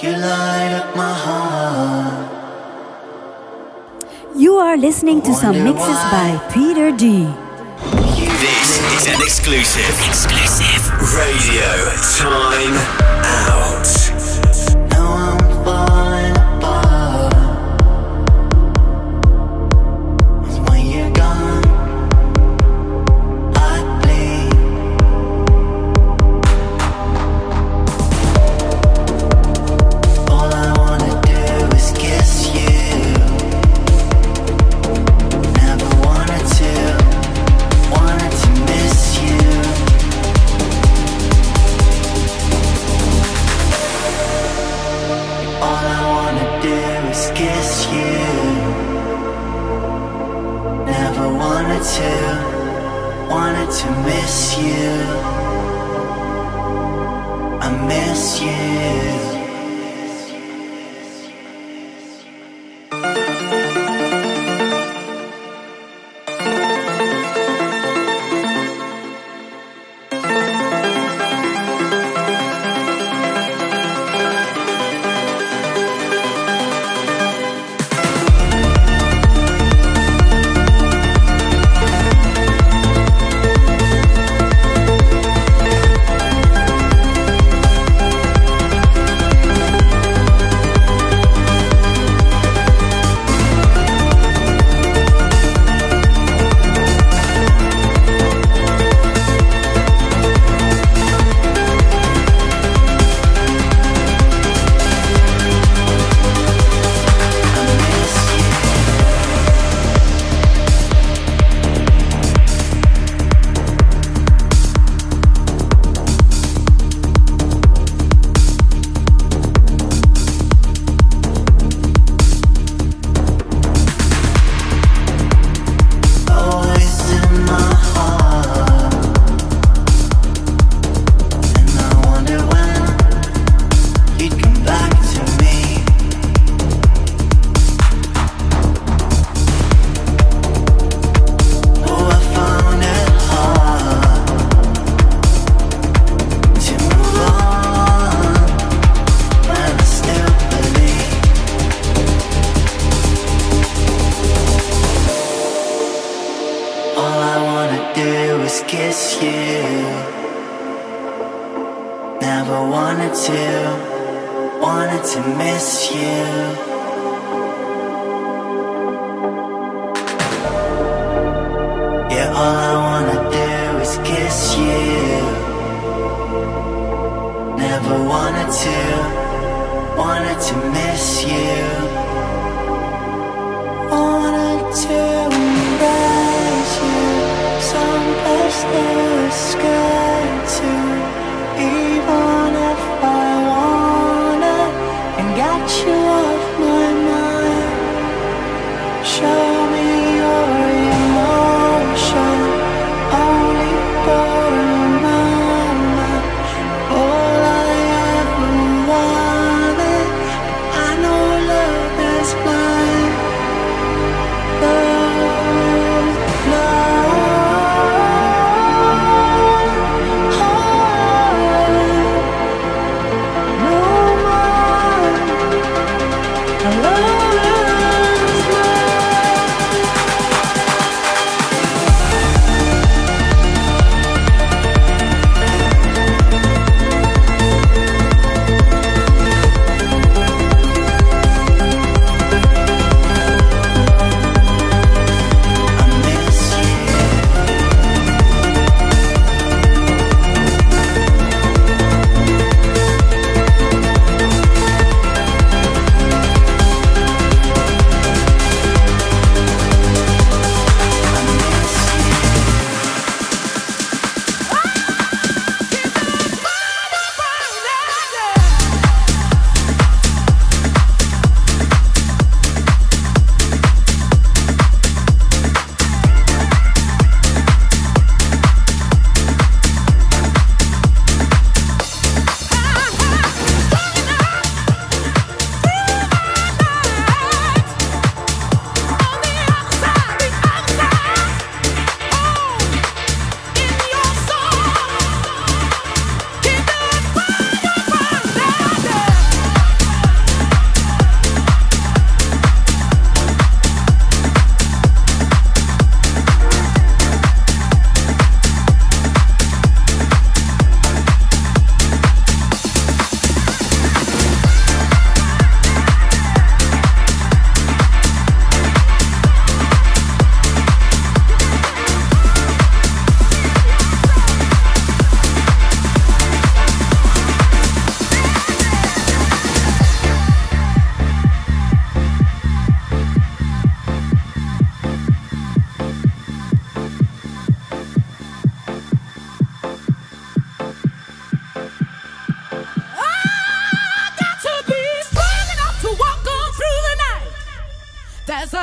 You 0.00 0.10
light 0.12 0.74
up 0.74 0.94
my 0.94 1.12
heart. 1.12 2.30
You 4.36 4.54
are 4.58 4.76
listening 4.76 5.22
to 5.22 5.34
some 5.34 5.64
mixes 5.64 5.98
by 6.14 6.38
Peter 6.54 6.92
D. 6.92 7.26
This 8.38 8.78
is 8.94 9.06
an 9.08 9.20
exclusive, 9.20 9.98
exclusive 10.06 10.92
radio 11.18 11.90
time 12.14 12.76
out. 13.24 14.27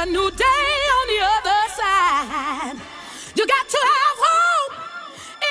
A 0.05 0.11
new 0.11 0.31
day 0.31 0.71
on 0.97 1.05
the 1.13 1.21
other 1.35 1.61
side. 1.79 2.77
You 3.35 3.47
got 3.47 3.67
to 3.69 3.79
have 3.93 4.17
hope 4.27 4.73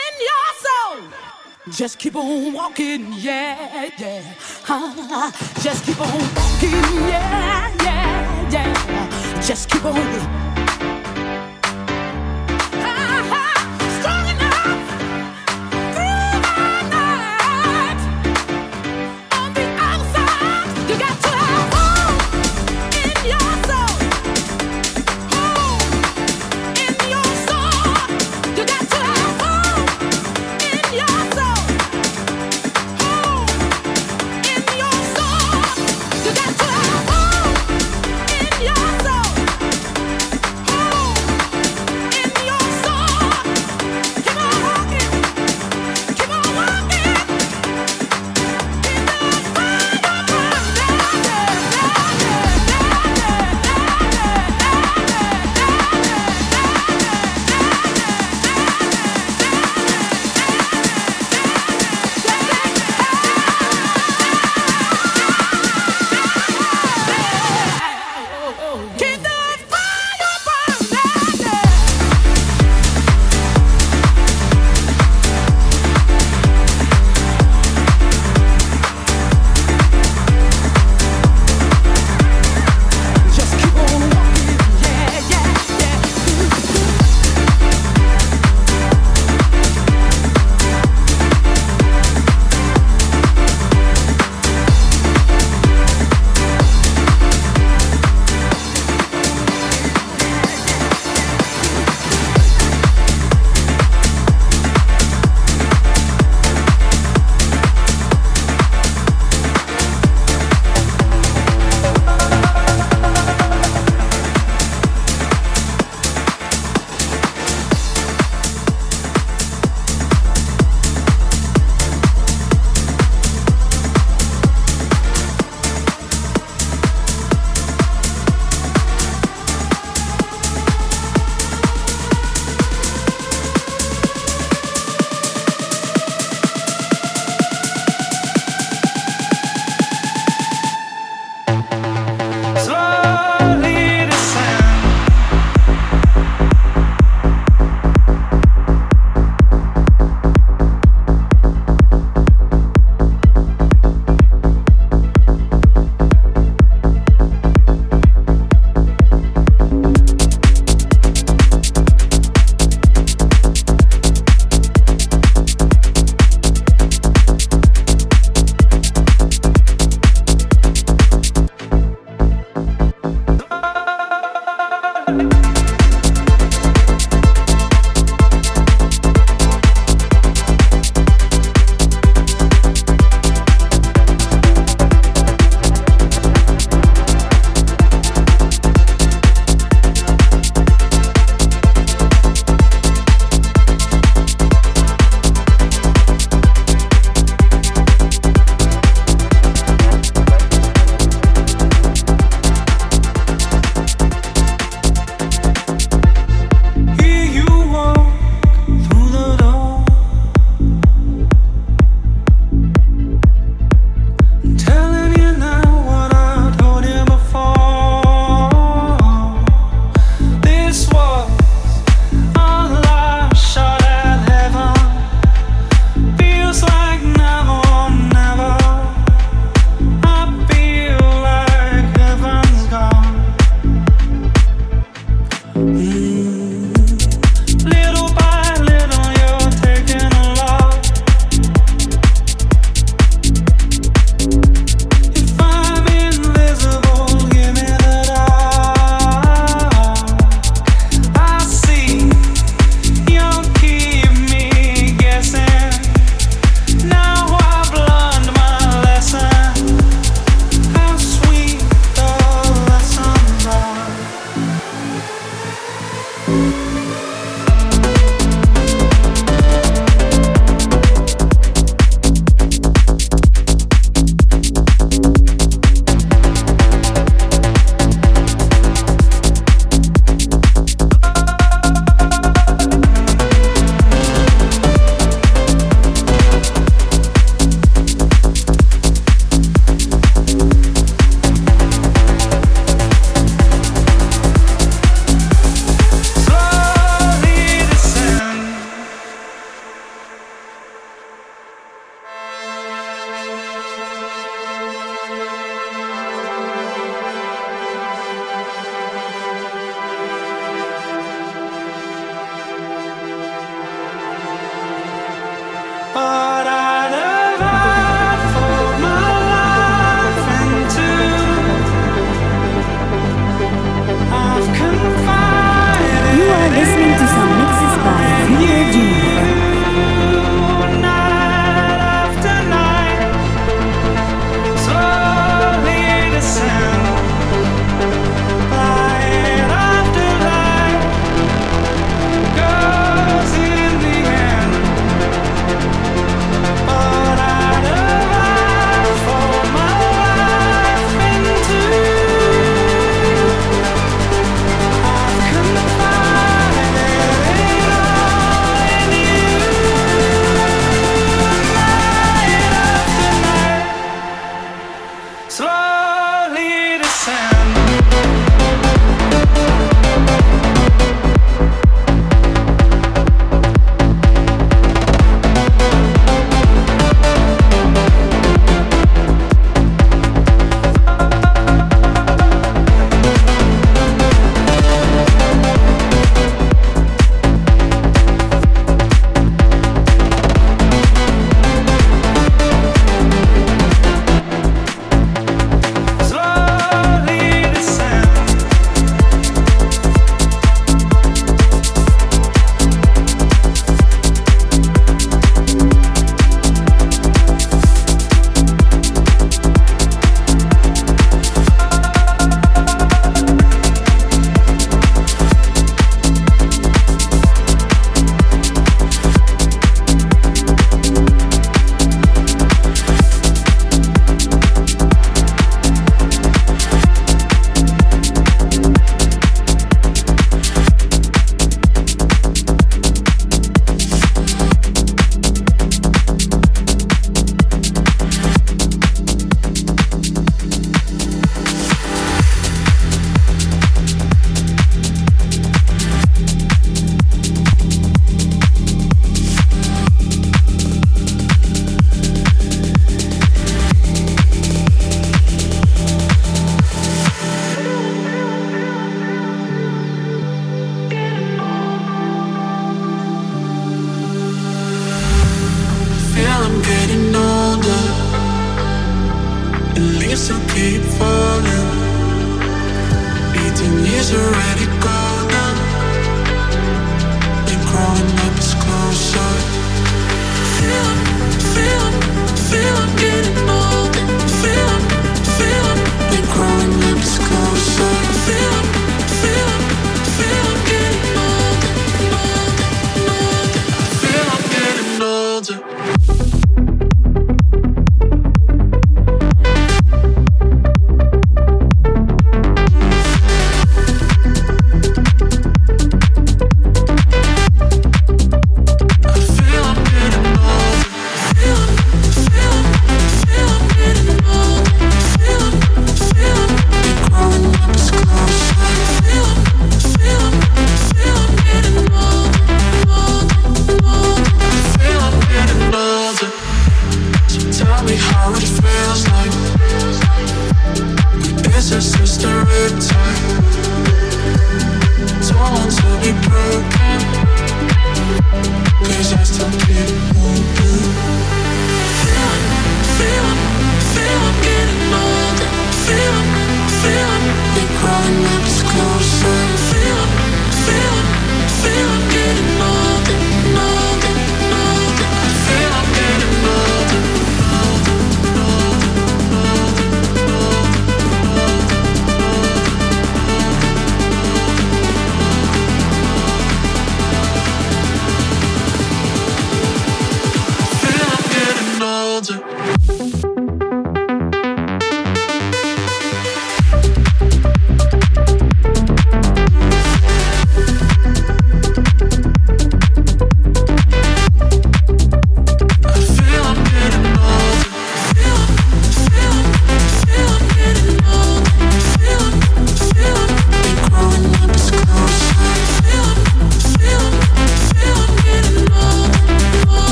in 0.00 0.12
your 0.28 0.48
soul. 0.64 1.72
Just 1.72 1.98
keep 1.98 2.16
on 2.16 2.52
walking, 2.52 3.12
yeah, 3.14 3.88
yeah. 3.98 4.34
Uh, 4.68 5.30
just 5.60 5.84
keep 5.84 6.00
on 6.00 6.18
walking, 6.36 7.08
yeah, 7.08 7.74
yeah, 7.82 8.50
yeah. 8.50 9.40
Just 9.40 9.70
keep 9.70 9.84
on. 9.84 10.41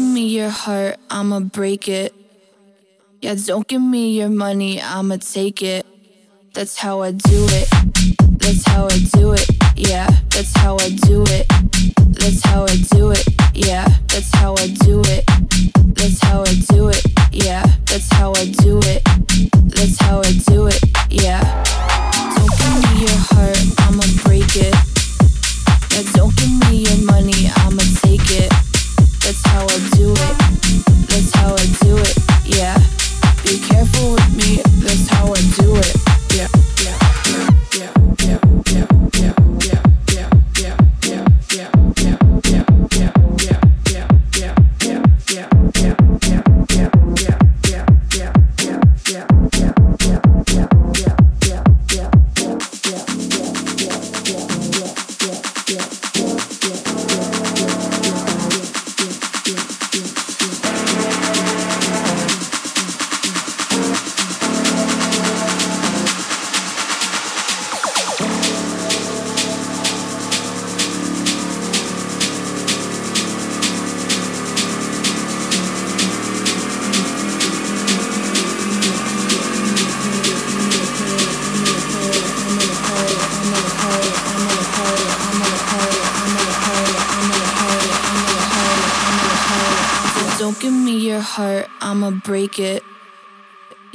give 0.00 0.08
me 0.08 0.28
your 0.28 0.48
heart, 0.48 0.96
I'ma 1.10 1.40
break 1.40 1.86
it. 1.86 2.14
Yeah, 3.20 3.34
don't 3.34 3.68
give 3.68 3.82
me 3.82 4.16
your 4.18 4.30
money, 4.30 4.80
I'ma 4.80 5.18
take 5.20 5.62
it. 5.62 5.84
That's 6.54 6.78
how 6.78 7.02
I 7.02 7.12
do 7.12 7.46
it. 7.50 7.68
That's 8.38 8.66
how 8.66 8.86
I 8.86 8.98
do 9.12 9.32
it. 9.32 9.46
Yeah, 9.76 10.08
that's 10.30 10.56
how 10.56 10.78
I 10.78 10.88
do 11.04 11.22
it. 11.28 11.46
That's 12.16 12.42
how 12.46 12.64
I 12.64 12.76
do 12.94 13.10
it. 13.10 13.24
Yeah, 13.52 13.86
that's 14.08 14.34
how 14.36 14.54
I 14.54 14.68
do 14.68 15.02
it. 15.04 15.24
That's 15.94 16.18
how 16.22 16.44
I 16.48 16.54
do 16.72 16.88
it. 16.88 17.02
Yeah, 17.30 17.66
that's 17.84 18.10
how 18.14 18.32
I 18.36 18.46
do 18.64 18.80
it. 18.84 19.02
That's 19.76 20.00
how 20.00 20.20
I 20.20 20.32
do 20.48 20.66
it. 20.66 20.80
Yeah. 21.10 21.42
Don't 22.36 22.52
give 22.56 22.74
me 22.88 23.00
your 23.04 23.20
heart, 23.28 23.60
I'ma 23.84 24.04
break 24.24 24.56
it. 24.56 24.74
Yeah, 25.92 26.04
don't 26.14 26.34
give 26.36 26.70
me 26.70 26.88
your 26.88 27.04
money, 27.04 27.50
I'ma 27.54 27.82
take 28.00 28.30
it. 28.32 28.59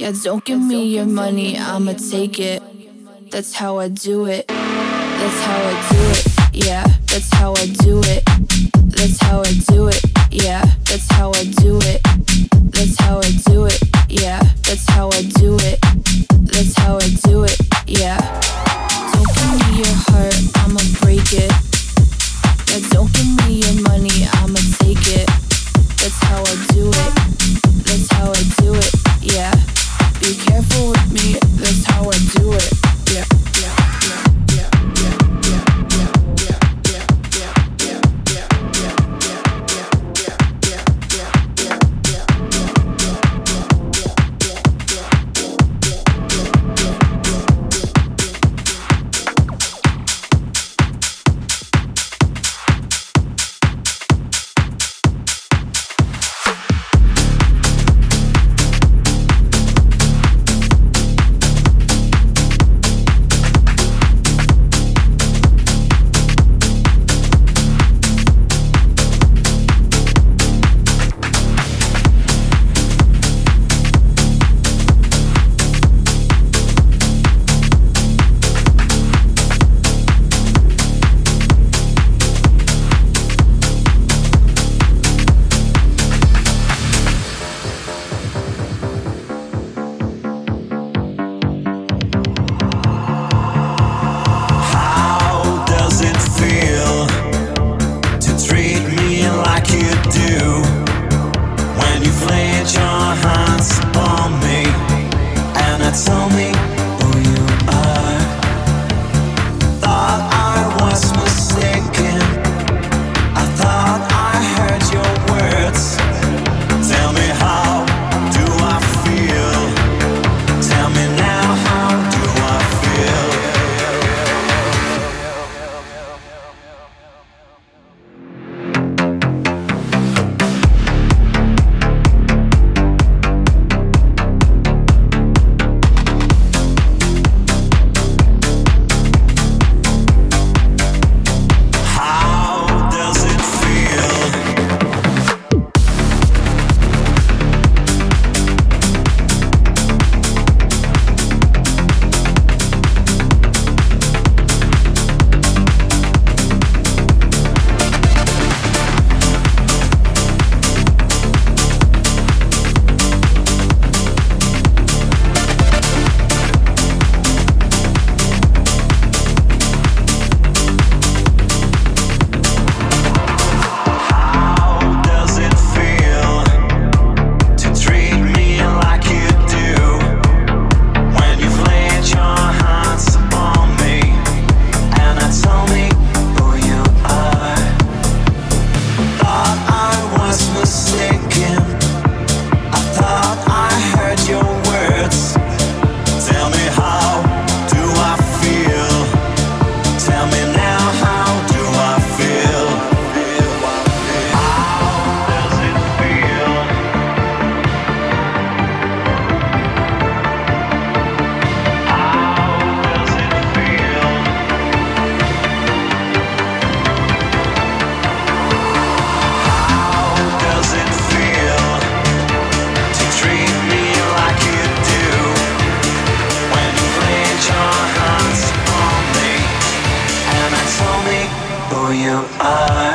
Yeah, 0.06 0.12
don't 0.22 0.44
give 0.44 0.60
me 0.60 0.84
your 0.94 1.04
money, 1.04 1.58
I'ma 1.58 1.94
take 1.94 2.38
it. 2.38 2.62
That's 3.32 3.52
how 3.52 3.78
I 3.78 3.88
do 3.88 4.26
it. 4.26 4.46
That's 4.46 5.40
how 5.40 5.58
I 5.58 5.88
do 5.90 5.98
it. 6.12 6.64
Yeah, 6.64 6.86
that's 7.08 7.34
how 7.34 7.54
I 7.54 7.66
do 7.66 8.00
it. 8.04 8.35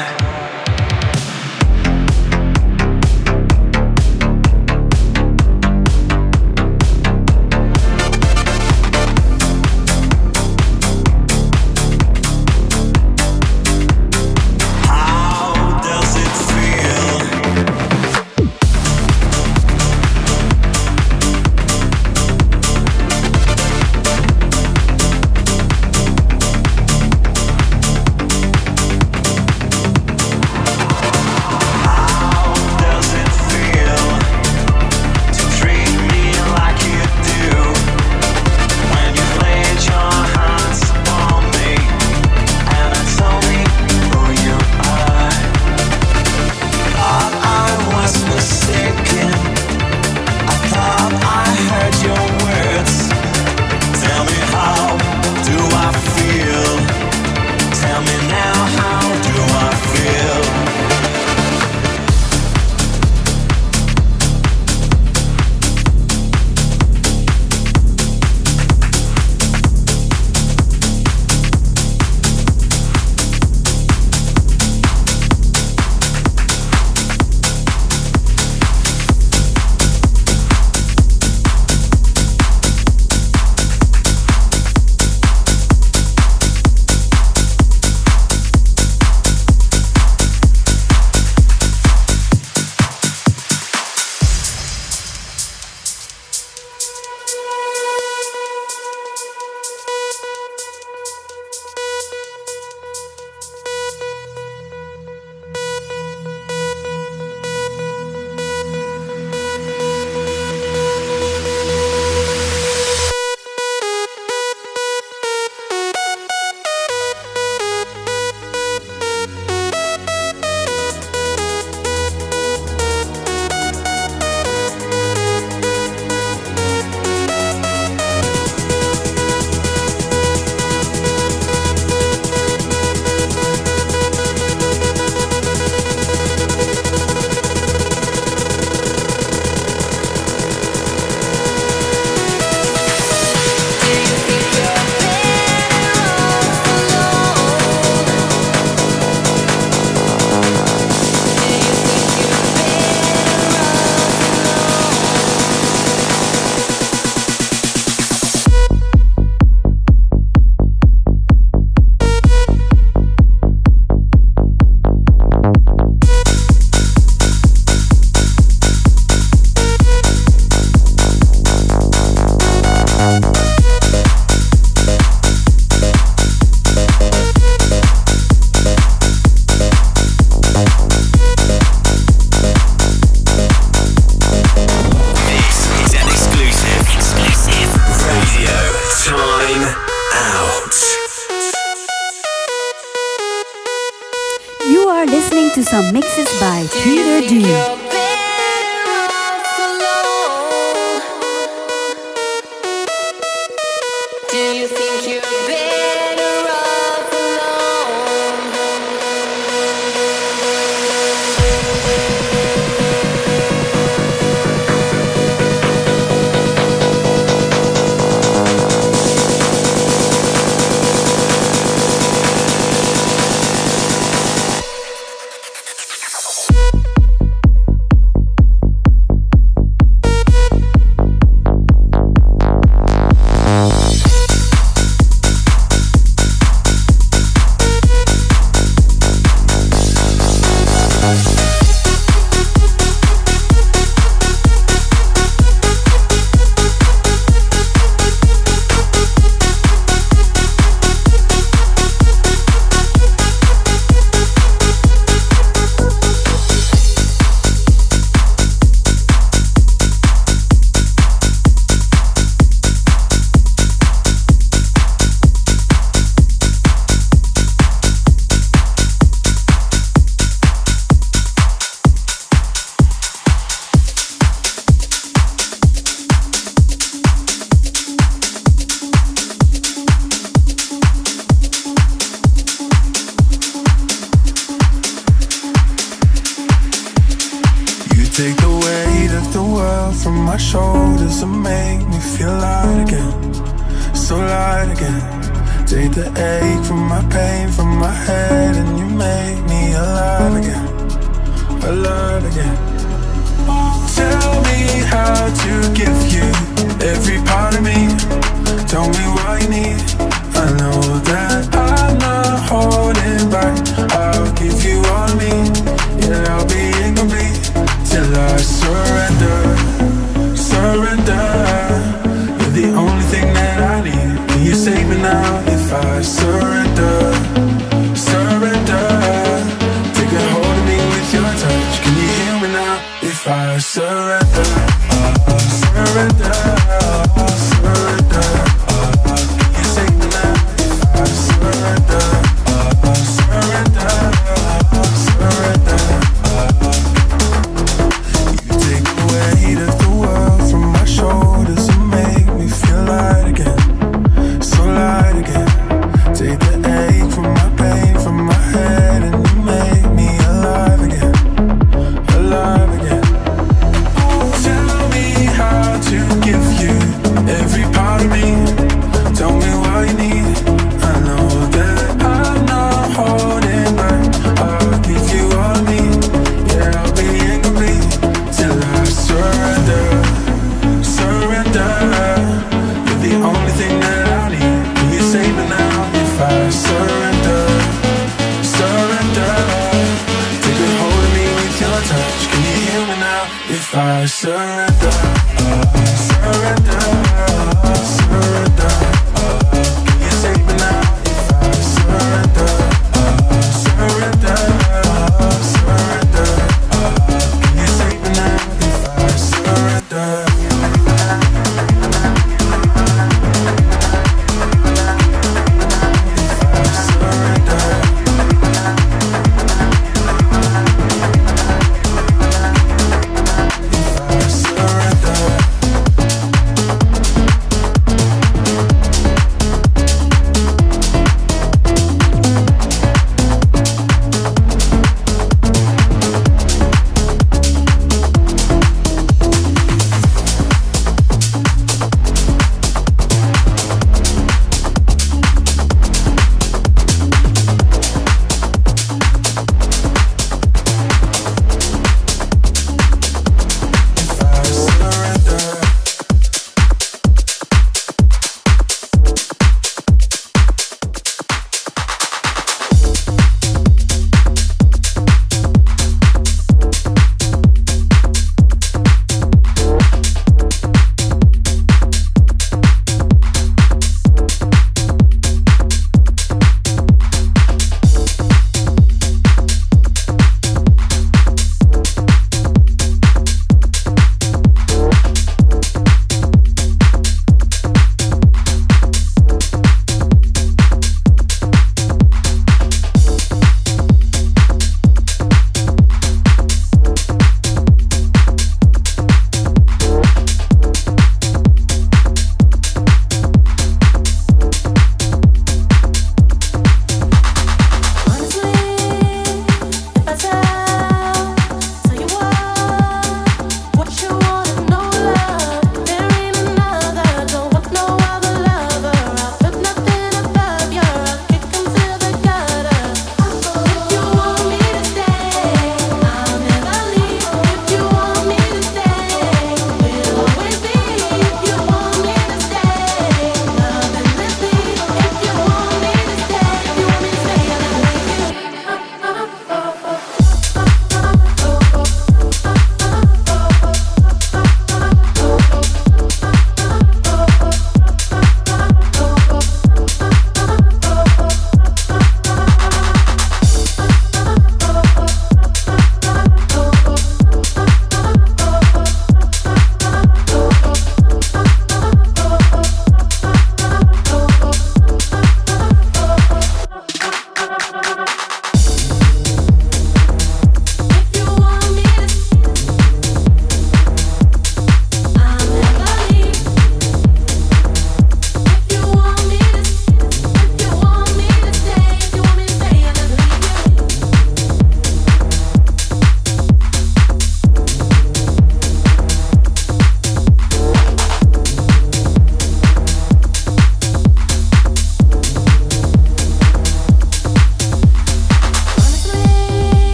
My 0.00 0.29